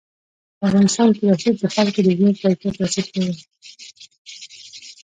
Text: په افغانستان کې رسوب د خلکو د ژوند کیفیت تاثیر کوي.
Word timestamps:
په 0.57 0.63
افغانستان 0.69 1.07
کې 1.15 1.21
رسوب 1.31 1.55
د 1.59 1.65
خلکو 1.75 1.99
د 2.03 2.07
ژوند 2.17 2.35
کیفیت 2.41 2.73
تاثیر 2.79 3.05
کوي. 3.13 3.35